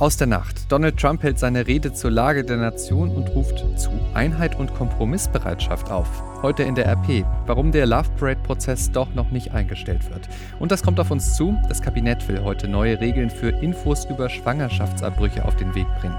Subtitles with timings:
[0.00, 0.72] Aus der Nacht.
[0.72, 5.90] Donald Trump hält seine Rede zur Lage der Nation und ruft zu Einheit und Kompromissbereitschaft
[5.90, 6.08] auf.
[6.40, 10.26] Heute in der RP, warum der Love Parade-Prozess doch noch nicht eingestellt wird.
[10.58, 11.54] Und das kommt auf uns zu.
[11.68, 16.16] Das Kabinett will heute neue Regeln für Infos über Schwangerschaftsabbrüche auf den Weg bringen.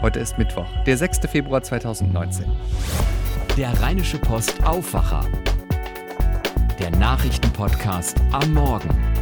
[0.00, 1.18] Heute ist Mittwoch, der 6.
[1.28, 2.44] Februar 2019.
[3.56, 5.26] Der Rheinische Post Aufwacher.
[6.78, 9.13] Der Nachrichtenpodcast am Morgen.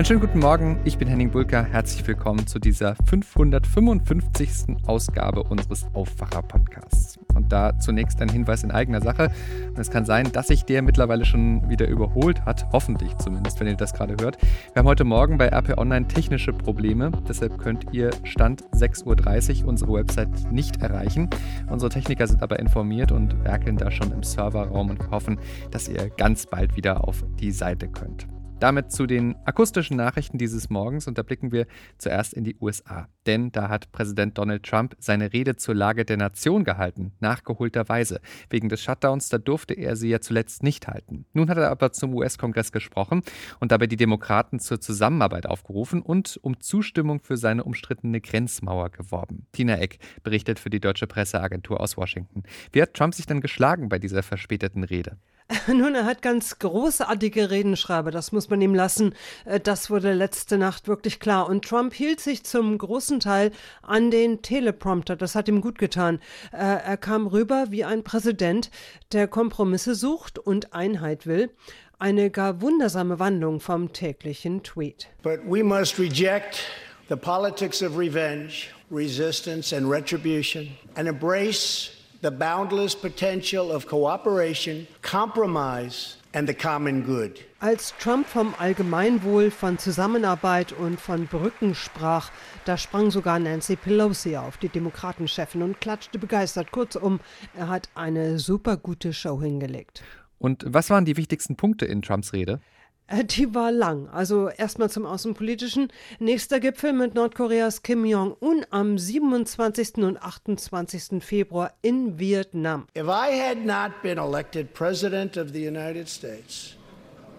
[0.00, 1.62] Einen schönen guten Morgen, ich bin Henning Bulka.
[1.62, 4.78] Herzlich willkommen zu dieser 555.
[4.86, 7.18] Ausgabe unseres Aufwacher-Podcasts.
[7.34, 9.30] Und da zunächst ein Hinweis in eigener Sache.
[9.76, 13.76] es kann sein, dass sich der mittlerweile schon wieder überholt hat, hoffentlich zumindest, wenn ihr
[13.76, 14.38] das gerade hört.
[14.72, 19.68] Wir haben heute Morgen bei RP Online technische Probleme, deshalb könnt ihr Stand 6.30 Uhr
[19.68, 21.28] unsere Website nicht erreichen.
[21.68, 25.38] Unsere Techniker sind aber informiert und werkeln da schon im Serverraum und hoffen,
[25.70, 28.26] dass ihr ganz bald wieder auf die Seite könnt.
[28.60, 33.08] Damit zu den akustischen Nachrichten dieses Morgens und da blicken wir zuerst in die USA.
[33.24, 38.20] Denn da hat Präsident Donald Trump seine Rede zur Lage der Nation gehalten, nachgeholterweise.
[38.50, 41.24] Wegen des Shutdowns, da durfte er sie ja zuletzt nicht halten.
[41.32, 43.22] Nun hat er aber zum US-Kongress gesprochen
[43.60, 49.46] und dabei die Demokraten zur Zusammenarbeit aufgerufen und um Zustimmung für seine umstrittene Grenzmauer geworben.
[49.52, 52.42] Tina Eck berichtet für die deutsche Presseagentur aus Washington.
[52.72, 55.16] Wie hat Trump sich denn geschlagen bei dieser verspäteten Rede?
[55.66, 59.14] Nun, er hat ganz großartige Redenschreiber, das muss man ihm lassen.
[59.44, 61.48] Äh, das wurde letzte Nacht wirklich klar.
[61.48, 63.50] Und Trump hielt sich zum großen Teil
[63.82, 65.16] an den Teleprompter.
[65.16, 66.20] Das hat ihm gut getan.
[66.52, 68.70] Äh, er kam rüber wie ein Präsident,
[69.12, 71.50] der Kompromisse sucht und Einheit will.
[71.98, 75.08] Eine gar wundersame Wandlung vom täglichen Tweet.
[75.22, 76.60] But we must reject
[77.08, 86.16] the politics of revenge, resistance and retribution and embrace the boundless potential of cooperation, compromise
[86.34, 87.40] and the common good.
[87.60, 92.30] Als Trump vom Allgemeinwohl, von Zusammenarbeit und von Brücken sprach,
[92.64, 96.70] da sprang sogar Nancy Pelosi auf, die Demokratenchefin, und klatschte begeistert.
[96.70, 97.20] Kurzum,
[97.54, 100.02] er hat eine super gute Show hingelegt.
[100.38, 102.60] Und was waren die wichtigsten Punkte in Trumps Rede?
[103.10, 104.08] Äh, die war lang.
[104.08, 105.88] Also erstmal zum Außenpolitischen.
[106.18, 110.04] Nächster Gipfel mit Nordkoreas Kim Jong-un am 27.
[110.04, 111.22] und 28.
[111.22, 112.86] Februar in Vietnam.
[112.96, 116.76] If I had not been elected President of the United States,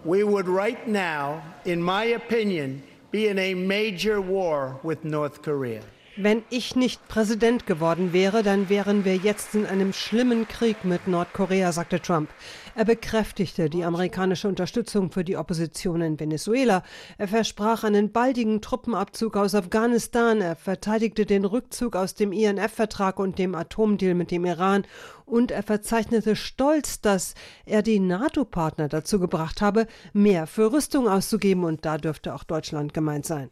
[0.03, 5.81] we would right now, in my opinion, be in a major war with North Korea.
[6.17, 11.07] Wenn ich nicht Präsident geworden wäre, dann wären wir jetzt in einem schlimmen Krieg mit
[11.07, 12.29] Nordkorea, sagte Trump.
[12.75, 16.83] Er bekräftigte die amerikanische Unterstützung für die Opposition in Venezuela.
[17.17, 20.41] Er versprach einen baldigen Truppenabzug aus Afghanistan.
[20.41, 24.83] Er verteidigte den Rückzug aus dem INF-Vertrag und dem Atomdeal mit dem Iran.
[25.25, 27.35] Und er verzeichnete stolz, dass
[27.65, 31.63] er die NATO-Partner dazu gebracht habe, mehr für Rüstung auszugeben.
[31.63, 33.49] Und da dürfte auch Deutschland gemeint sein.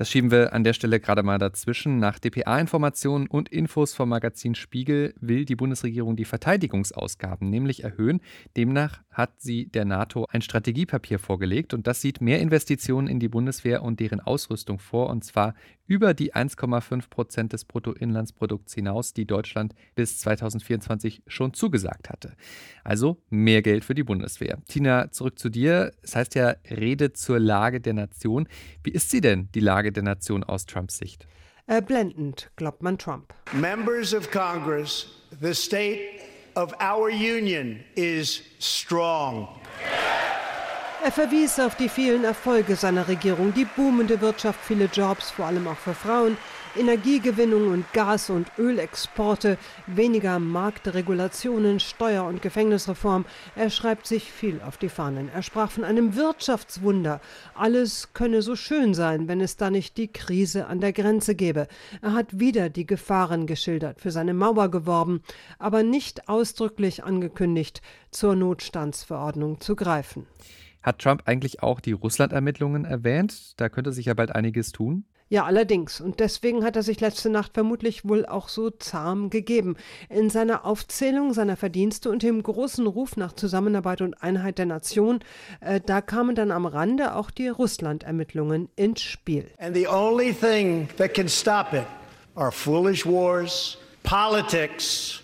[0.00, 1.98] Das schieben wir an der Stelle gerade mal dazwischen.
[1.98, 8.22] Nach dpa-Informationen und Infos vom Magazin Spiegel will die Bundesregierung die Verteidigungsausgaben nämlich erhöhen.
[8.56, 13.28] Demnach hat sie der NATO ein Strategiepapier vorgelegt und das sieht mehr Investitionen in die
[13.28, 15.54] Bundeswehr und deren Ausrüstung vor und zwar
[15.90, 22.34] über die 1,5 Prozent des Bruttoinlandsprodukts hinaus, die Deutschland bis 2024 schon zugesagt hatte.
[22.84, 24.58] Also mehr Geld für die Bundeswehr.
[24.68, 25.90] Tina, zurück zu dir.
[26.02, 28.46] Es heißt ja Rede zur Lage der Nation.
[28.84, 31.26] Wie ist sie denn, die Lage der Nation aus Trumps Sicht?
[31.66, 33.34] Äh, blendend, glaubt man Trump.
[33.52, 35.08] Members of Congress,
[35.40, 36.20] the state
[36.54, 39.48] of our union is strong.
[41.02, 45.66] Er verwies auf die vielen Erfolge seiner Regierung, die boomende Wirtschaft, viele Jobs, vor allem
[45.66, 46.36] auch für Frauen,
[46.76, 49.56] Energiegewinnung und Gas- und Ölexporte,
[49.86, 53.24] weniger Marktregulationen, Steuer- und Gefängnisreform.
[53.56, 55.30] Er schreibt sich viel auf die Fahnen.
[55.34, 57.22] Er sprach von einem Wirtschaftswunder.
[57.54, 61.66] Alles könne so schön sein, wenn es da nicht die Krise an der Grenze gäbe.
[62.02, 65.22] Er hat wieder die Gefahren geschildert, für seine Mauer geworben,
[65.58, 70.26] aber nicht ausdrücklich angekündigt, zur Notstandsverordnung zu greifen.
[70.82, 73.60] Hat Trump eigentlich auch die Russland-Ermittlungen erwähnt?
[73.60, 75.04] Da könnte sich ja bald einiges tun.
[75.32, 76.00] Ja, allerdings.
[76.00, 79.76] Und deswegen hat er sich letzte Nacht vermutlich wohl auch so zahm gegeben.
[80.08, 85.20] In seiner Aufzählung seiner Verdienste und dem großen Ruf nach Zusammenarbeit und Einheit der Nation,
[85.60, 89.48] äh, da kamen dann am Rande auch die Russland-Ermittlungen ins Spiel.
[89.58, 91.86] And the only thing that can stop it
[92.34, 95.22] are foolish wars, politics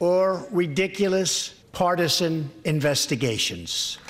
[0.00, 4.00] or ridiculous partisan investigations.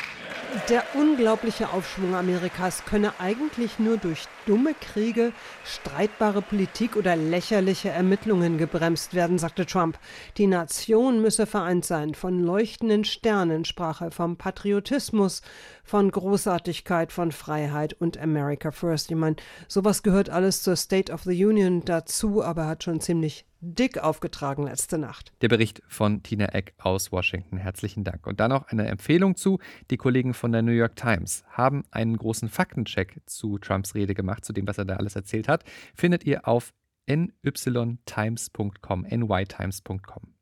[0.69, 5.33] Der unglaubliche Aufschwung Amerikas könne eigentlich nur durch dumme Kriege,
[5.65, 9.99] streitbare Politik oder lächerliche Ermittlungen gebremst werden, sagte Trump.
[10.37, 12.15] Die Nation müsse vereint sein.
[12.15, 15.43] Von leuchtenden Sternen sprach er vom Patriotismus,
[15.85, 19.11] von Großartigkeit, von Freiheit und America First.
[19.11, 19.37] Ich meine,
[19.69, 24.65] sowas gehört alles zur State of the Union dazu, aber hat schon ziemlich dick aufgetragen
[24.65, 25.33] letzte Nacht.
[25.41, 27.57] Der Bericht von Tina Eck aus Washington.
[27.57, 28.27] Herzlichen Dank.
[28.27, 29.59] Und dann noch eine Empfehlung zu.
[29.91, 34.45] Die Kollegen von der New York Times haben einen großen Faktencheck zu Trumps Rede gemacht,
[34.45, 35.65] zu dem, was er da alles erzählt hat.
[35.95, 36.73] Findet ihr auf
[37.07, 40.35] nytimes.com, nytimes.com.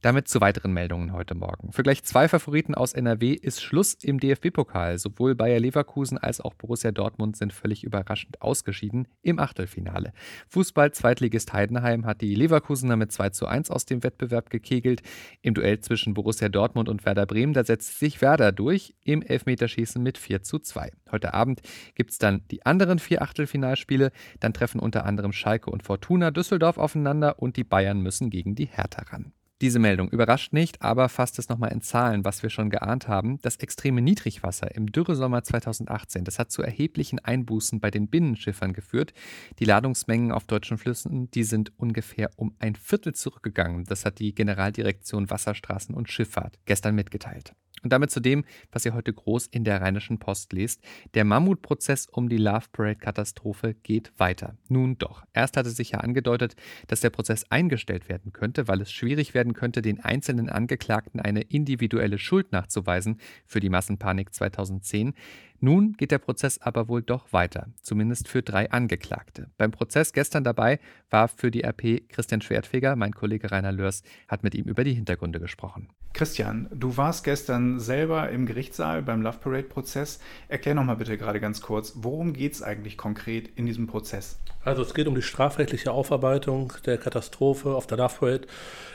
[0.00, 1.72] Damit zu weiteren Meldungen heute Morgen.
[1.72, 4.98] Für gleich zwei Favoriten aus NRW ist Schluss im DFB-Pokal.
[4.98, 10.12] Sowohl Bayer Leverkusen als auch Borussia Dortmund sind völlig überraschend ausgeschieden im Achtelfinale.
[10.50, 15.02] Fußball-Zweitligist Heidenheim hat die Leverkusener mit 2 zu 1 aus dem Wettbewerb gekegelt.
[15.42, 20.00] Im Duell zwischen Borussia Dortmund und Werder Bremen, da setzt sich Werder durch im Elfmeterschießen
[20.00, 20.92] mit 4 zu 2.
[21.10, 21.60] Heute Abend
[21.96, 24.12] gibt es dann die anderen vier Achtelfinalspiele.
[24.38, 28.66] Dann treffen unter anderem Schalke und Fortuna Düsseldorf aufeinander und die Bayern müssen gegen die
[28.66, 29.32] Hertha ran.
[29.60, 33.40] Diese Meldung überrascht nicht, aber fasst es nochmal in Zahlen, was wir schon geahnt haben.
[33.42, 39.12] Das extreme Niedrigwasser im Dürresommer 2018, das hat zu erheblichen Einbußen bei den Binnenschiffern geführt.
[39.58, 43.84] Die Ladungsmengen auf deutschen Flüssen, die sind ungefähr um ein Viertel zurückgegangen.
[43.84, 47.52] Das hat die Generaldirektion Wasserstraßen und Schifffahrt gestern mitgeteilt.
[47.82, 50.82] Und damit zu dem, was ihr heute groß in der Rheinischen Post lest.
[51.14, 54.56] Der Mammutprozess um die Love Parade-Katastrophe geht weiter.
[54.68, 55.24] Nun doch.
[55.32, 59.54] Erst hatte sich ja angedeutet, dass der Prozess eingestellt werden könnte, weil es schwierig werden
[59.54, 65.14] könnte, den einzelnen Angeklagten eine individuelle Schuld nachzuweisen für die Massenpanik 2010.
[65.60, 69.50] Nun geht der Prozess aber wohl doch weiter, zumindest für drei Angeklagte.
[69.56, 70.78] Beim Prozess gestern dabei
[71.10, 74.94] war für die RP Christian Schwertfeger, mein Kollege Rainer Lörs hat mit ihm über die
[74.94, 75.88] Hintergründe gesprochen.
[76.18, 80.18] Christian, du warst gestern selber im Gerichtssaal beim Love Parade-Prozess.
[80.48, 84.36] Erklär noch mal bitte gerade ganz kurz, worum geht es eigentlich konkret in diesem Prozess?
[84.64, 88.48] Also es geht um die strafrechtliche Aufarbeitung der Katastrophe auf der Love Parade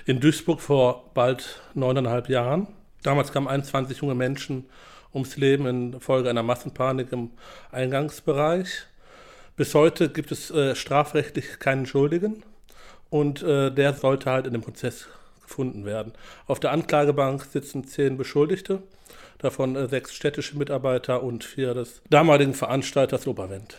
[0.05, 2.67] in Duisburg vor bald neuneinhalb Jahren.
[3.03, 4.65] Damals kamen 21 junge Menschen
[5.13, 7.29] ums Leben infolge einer Massenpanik im
[7.71, 8.83] Eingangsbereich.
[9.55, 12.43] Bis heute gibt es äh, strafrechtlich keinen Schuldigen
[13.09, 15.07] und äh, der sollte halt in dem Prozess
[15.43, 16.13] gefunden werden.
[16.47, 18.81] Auf der Anklagebank sitzen zehn Beschuldigte,
[19.37, 23.77] davon äh, sechs städtische Mitarbeiter und vier des damaligen Veranstalters Oberwend.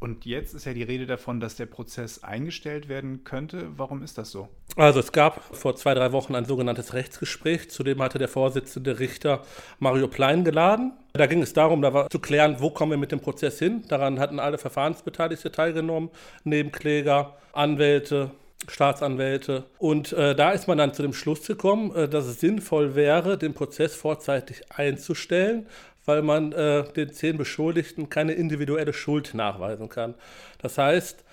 [0.00, 3.68] Und jetzt ist ja die Rede davon, dass der Prozess eingestellt werden könnte.
[3.76, 4.48] Warum ist das so?
[4.76, 7.70] Also es gab vor zwei, drei Wochen ein sogenanntes Rechtsgespräch.
[7.70, 9.42] Zudem hatte der Vorsitzende Richter
[9.78, 10.92] Mario Plein geladen.
[11.12, 13.84] Da ging es darum, da war zu klären, wo kommen wir mit dem Prozess hin.
[13.88, 16.08] Daran hatten alle Verfahrensbeteiligte teilgenommen,
[16.44, 18.30] Nebenkläger, Anwälte,
[18.68, 19.64] Staatsanwälte.
[19.78, 23.38] Und äh, da ist man dann zu dem Schluss gekommen, äh, dass es sinnvoll wäre,
[23.38, 25.66] den Prozess vorzeitig einzustellen,
[26.04, 30.14] weil man äh, den zehn Beschuldigten keine individuelle Schuld nachweisen kann.
[30.58, 31.24] Das heißt,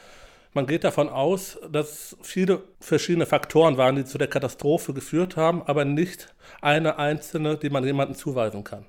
[0.53, 5.61] man geht davon aus, dass viele verschiedene Faktoren waren, die zu der Katastrophe geführt haben,
[5.63, 8.85] aber nicht eine einzelne, die man jemandem zuweisen kann.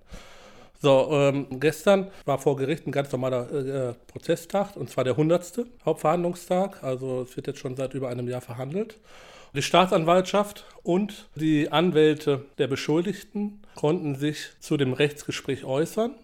[0.80, 5.66] So, ähm, gestern war vor Gericht ein ganz normaler äh, Prozesstag, und zwar der 100.
[5.84, 6.84] Hauptverhandlungstag.
[6.84, 8.96] Also es wird jetzt schon seit über einem Jahr verhandelt.
[9.54, 16.14] Die Staatsanwaltschaft und die Anwälte der Beschuldigten konnten sich zu dem Rechtsgespräch äußern.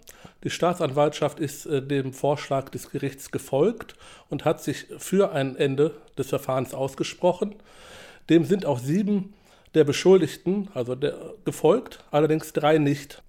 [0.44, 3.96] Die Staatsanwaltschaft ist äh, dem Vorschlag des Gerichts gefolgt
[4.28, 7.56] und hat sich für ein Ende des Verfahrens ausgesprochen.
[8.30, 9.34] Dem sind auch sieben
[9.74, 13.22] der Beschuldigten, also der, gefolgt, allerdings drei nicht.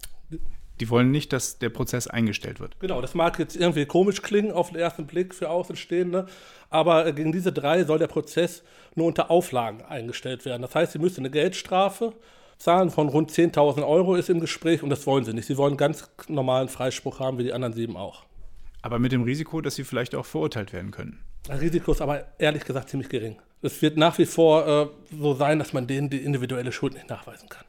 [0.79, 2.79] Die wollen nicht, dass der Prozess eingestellt wird.
[2.79, 6.27] Genau, das mag jetzt irgendwie komisch klingen auf den ersten Blick für Außenstehende,
[6.69, 8.63] aber gegen diese drei soll der Prozess
[8.95, 10.61] nur unter Auflagen eingestellt werden.
[10.61, 12.13] Das heißt, sie müssen eine Geldstrafe
[12.57, 15.45] zahlen von rund 10.000 Euro ist im Gespräch und das wollen sie nicht.
[15.45, 18.23] Sie wollen ganz normalen Freispruch haben, wie die anderen sieben auch.
[18.81, 21.19] Aber mit dem Risiko, dass sie vielleicht auch verurteilt werden können.
[21.47, 23.37] Das Risiko ist aber ehrlich gesagt ziemlich gering.
[23.61, 27.09] Es wird nach wie vor äh, so sein, dass man denen die individuelle Schuld nicht
[27.09, 27.65] nachweisen kann.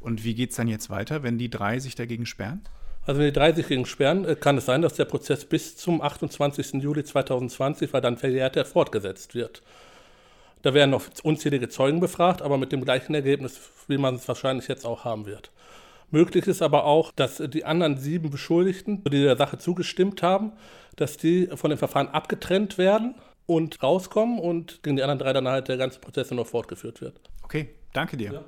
[0.00, 2.62] Und wie geht es dann jetzt weiter, wenn die drei sich dagegen sperren?
[3.08, 5.76] Also wenn die drei sich gegen sperren, äh, kann es sein, dass der Prozess bis
[5.76, 6.74] zum 28.
[6.82, 9.62] Juli 2020, weil dann verjährt er, fortgesetzt wird.
[10.62, 14.68] Da werden noch unzählige Zeugen befragt, aber mit dem gleichen Ergebnis, wie man es wahrscheinlich
[14.68, 15.50] jetzt auch haben wird.
[16.10, 20.52] Möglich ist aber auch, dass die anderen sieben Beschuldigten, die der Sache zugestimmt haben,
[20.96, 23.14] dass die von dem Verfahren abgetrennt werden
[23.46, 27.20] und rauskommen und gegen die anderen drei dann halt der ganze Prozess nur fortgeführt wird.
[27.42, 28.32] Okay, danke dir.
[28.32, 28.44] Ja.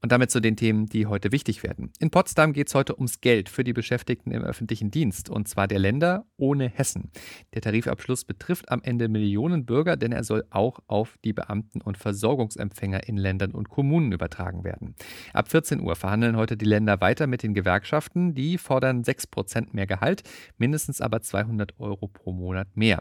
[0.00, 1.90] Und damit zu den Themen, die heute wichtig werden.
[1.98, 5.66] In Potsdam geht es heute ums Geld für die Beschäftigten im öffentlichen Dienst, und zwar
[5.66, 7.10] der Länder ohne Hessen.
[7.52, 11.98] Der Tarifabschluss betrifft am Ende Millionen Bürger, denn er soll auch auf die Beamten und
[11.98, 14.94] Versorgungsempfänger in Ländern und Kommunen übertragen werden.
[15.32, 18.34] Ab 14 Uhr verhandeln heute die Länder weiter mit den Gewerkschaften.
[18.34, 20.22] Die fordern 6 Prozent mehr Gehalt,
[20.58, 23.00] mindestens aber 200 Euro pro Monat mehr.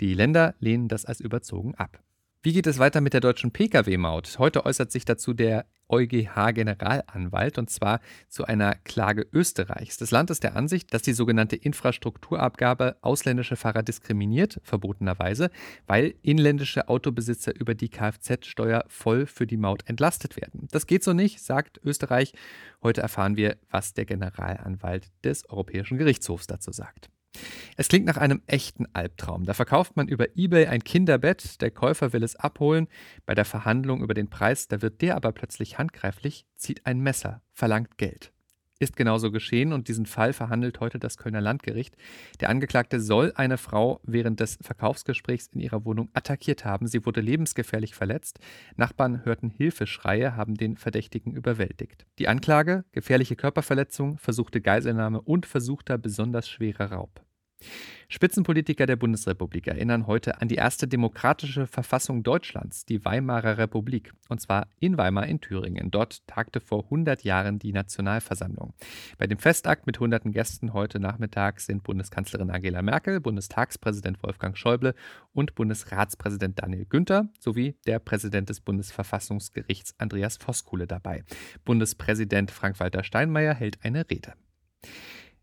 [0.00, 2.02] Die Länder lehnen das als überzogen ab.
[2.44, 4.40] Wie geht es weiter mit der deutschen Pkw-Maut?
[4.40, 9.96] Heute äußert sich dazu der EuGH-Generalanwalt und zwar zu einer Klage Österreichs.
[9.96, 15.52] Das Land ist der Ansicht, dass die sogenannte Infrastrukturabgabe ausländische Fahrer diskriminiert, verbotenerweise,
[15.86, 20.66] weil inländische Autobesitzer über die Kfz-Steuer voll für die Maut entlastet werden.
[20.72, 22.32] Das geht so nicht, sagt Österreich.
[22.82, 27.08] Heute erfahren wir, was der Generalanwalt des Europäischen Gerichtshofs dazu sagt.
[27.76, 29.44] Es klingt nach einem echten Albtraum.
[29.44, 32.86] Da verkauft man über eBay ein Kinderbett, der Käufer will es abholen.
[33.24, 37.42] Bei der Verhandlung über den Preis, da wird der aber plötzlich handgreiflich, zieht ein Messer,
[37.52, 38.32] verlangt Geld.
[38.78, 41.96] Ist genauso geschehen und diesen Fall verhandelt heute das Kölner Landgericht.
[42.40, 46.88] Der Angeklagte soll eine Frau während des Verkaufsgesprächs in ihrer Wohnung attackiert haben.
[46.88, 48.40] Sie wurde lebensgefährlich verletzt.
[48.74, 52.06] Nachbarn hörten Hilfeschreie, haben den Verdächtigen überwältigt.
[52.18, 57.24] Die Anklage: gefährliche Körperverletzung, versuchte Geiselnahme und versuchter besonders schwerer Raub.
[58.08, 64.40] Spitzenpolitiker der Bundesrepublik erinnern heute an die erste demokratische Verfassung Deutschlands, die Weimarer Republik, und
[64.40, 65.90] zwar in Weimar in Thüringen.
[65.90, 68.74] Dort tagte vor 100 Jahren die Nationalversammlung.
[69.18, 74.94] Bei dem Festakt mit hunderten Gästen heute Nachmittag sind Bundeskanzlerin Angela Merkel, Bundestagspräsident Wolfgang Schäuble
[75.32, 81.24] und Bundesratspräsident Daniel Günther sowie der Präsident des Bundesverfassungsgerichts Andreas Voskuhle dabei.
[81.64, 84.34] Bundespräsident Frank-Walter Steinmeier hält eine Rede.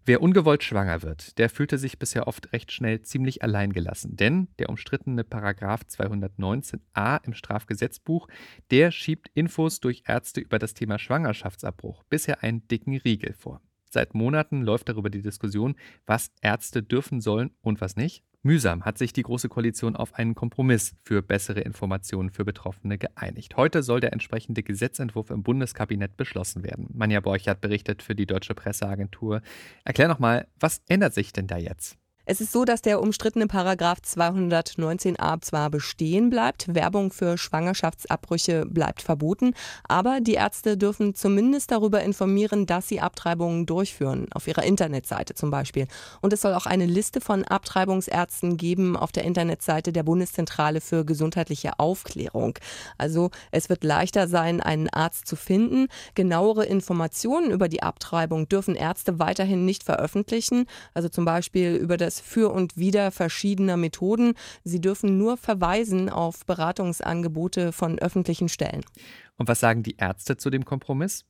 [0.09, 4.69] Wer ungewollt schwanger wird, der fühlte sich bisher oft recht schnell ziemlich alleingelassen, denn der
[4.69, 8.27] umstrittene Paragraph 219a im Strafgesetzbuch,
[8.71, 13.61] der schiebt Infos durch Ärzte über das Thema Schwangerschaftsabbruch bisher einen dicken Riegel vor.
[13.87, 15.75] Seit Monaten läuft darüber die Diskussion,
[16.07, 18.23] was Ärzte dürfen sollen und was nicht.
[18.41, 23.57] Mühsam hat sich die Große Koalition auf einen Kompromiss für bessere Informationen für Betroffene geeinigt.
[23.57, 26.87] Heute soll der entsprechende Gesetzentwurf im Bundeskabinett beschlossen werden.
[26.93, 29.41] Manja Borchert berichtet für die Deutsche Presseagentur.
[29.83, 31.97] Erklär nochmal, was ändert sich denn da jetzt?
[32.31, 39.01] Es ist so, dass der umstrittene Paragraph 219a zwar bestehen bleibt, Werbung für Schwangerschaftsabbrüche bleibt
[39.01, 39.55] verboten,
[39.87, 45.49] aber die Ärzte dürfen zumindest darüber informieren, dass sie Abtreibungen durchführen, auf ihrer Internetseite zum
[45.49, 45.87] Beispiel.
[46.21, 51.05] Und es soll auch eine Liste von Abtreibungsärzten geben auf der Internetseite der Bundeszentrale für
[51.05, 52.59] gesundheitliche Aufklärung.
[52.99, 55.87] Also es wird leichter sein, einen Arzt zu finden.
[56.13, 62.18] Genauere Informationen über die Abtreibung dürfen Ärzte weiterhin nicht veröffentlichen, also zum Beispiel über das
[62.19, 64.33] für und Wider verschiedener Methoden.
[64.63, 68.83] Sie dürfen nur verweisen auf Beratungsangebote von öffentlichen Stellen.
[69.39, 71.23] Und was sagen die Ärzte zu dem Kompromiss?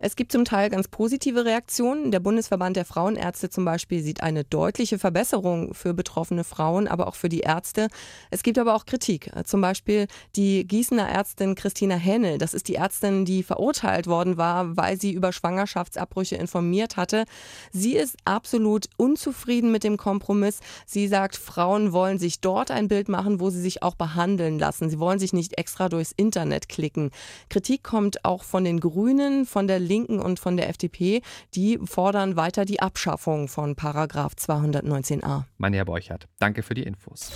[0.00, 2.10] Es gibt zum Teil ganz positive Reaktionen.
[2.10, 7.14] Der Bundesverband der Frauenärzte zum Beispiel sieht eine deutliche Verbesserung für betroffene Frauen, aber auch
[7.14, 7.86] für die Ärzte.
[8.32, 9.30] Es gibt aber auch Kritik.
[9.44, 12.38] Zum Beispiel die Gießener Ärztin Christina Hennel.
[12.38, 17.26] Das ist die Ärztin, die verurteilt worden war, weil sie über Schwangerschaftsabbrüche informiert hatte.
[17.70, 20.58] Sie ist absolut unzufrieden mit dem Kompromiss.
[20.84, 24.90] Sie sagt, Frauen wollen sich dort ein Bild machen, wo sie sich auch behandeln lassen.
[24.90, 27.12] Sie wollen sich nicht extra durchs Internet klicken.
[27.52, 31.20] Kritik kommt auch von den Grünen, von der Linken und von der FDP.
[31.54, 35.44] Die fordern weiter die Abschaffung von Paragraph 219a.
[35.58, 37.30] Manja Borchert, danke für die Infos.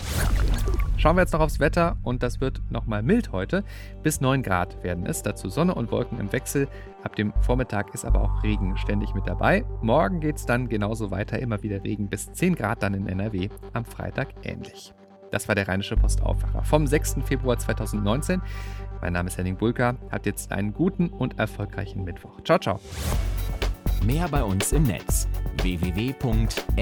[0.97, 3.63] Schauen wir jetzt noch aufs Wetter und das wird nochmal mild heute.
[4.03, 5.21] Bis 9 Grad werden es.
[5.21, 6.67] Dazu Sonne und Wolken im Wechsel.
[7.03, 9.67] Ab dem Vormittag ist aber auch Regen ständig mit dabei.
[9.83, 11.39] Morgen geht es dann genauso weiter.
[11.41, 13.51] Immer wieder Regen bis 10 Grad dann in NRW.
[13.75, 14.95] Am Freitag ähnlich.
[15.31, 17.17] Das war der Rheinische Postaufwacher vom 6.
[17.25, 18.41] Februar 2019.
[19.01, 19.95] Mein Name ist Henning Bulka.
[20.11, 22.41] Habt jetzt einen guten und erfolgreichen Mittwoch.
[22.45, 22.81] Ciao, ciao.
[24.05, 25.29] Mehr bei uns im Netz
[25.63, 26.77] www.rp-online.de